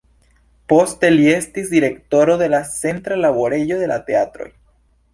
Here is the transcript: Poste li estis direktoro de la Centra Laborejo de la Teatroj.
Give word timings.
Poste 0.71 1.11
li 1.11 1.27
estis 1.33 1.69
direktoro 1.75 2.39
de 2.45 2.49
la 2.57 2.65
Centra 2.73 3.21
Laborejo 3.23 3.81
de 3.87 3.95
la 3.97 4.03
Teatroj. 4.13 4.53